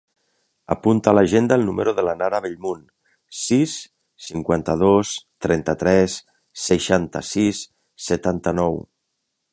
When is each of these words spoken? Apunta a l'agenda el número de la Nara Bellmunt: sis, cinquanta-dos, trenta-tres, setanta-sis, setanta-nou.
Apunta 0.75 1.09
a 1.09 1.11
l'agenda 1.17 1.57
el 1.59 1.65
número 1.65 1.93
de 1.99 2.05
la 2.07 2.15
Nara 2.21 2.39
Bellmunt: 2.45 2.81
sis, 3.41 3.77
cinquanta-dos, 4.29 5.13
trenta-tres, 5.47 6.19
setanta-sis, 6.67 7.65
setanta-nou. 8.11 8.83